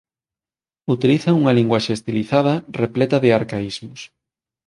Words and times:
Utiliza 0.95 1.37
unha 1.39 1.55
linguaxe 1.59 1.91
estilizada 1.95 2.53
repleta 2.81 3.17
de 3.23 3.29
arcaísmos. 3.39 3.99